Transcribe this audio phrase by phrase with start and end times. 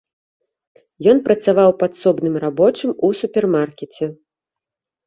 [1.13, 4.05] Ён працаваў падсобным рабочым у супермаркеце.